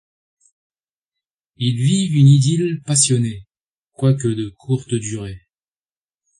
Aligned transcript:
Ils 1.57 1.77
vivent 1.77 2.15
une 2.15 2.27
idylle 2.27 2.81
passionnée, 2.81 3.45
quoique 3.93 4.27
de 4.29 4.49
courte 4.49 4.95
durée. 4.95 5.43